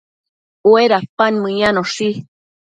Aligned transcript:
Uedapan 0.69 1.33
meyanoshi 1.43 2.09